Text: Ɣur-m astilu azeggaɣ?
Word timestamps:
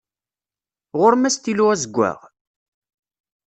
Ɣur-m 0.99 1.23
astilu 1.29 1.65
azeggaɣ? 1.73 2.19